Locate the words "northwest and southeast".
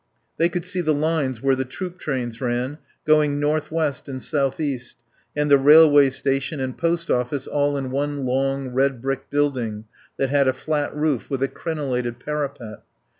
3.39-4.97